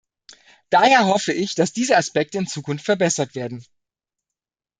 [0.71, 3.63] Daher hoffe ich, dass diese Aspekte in Zukunft verbessert werden.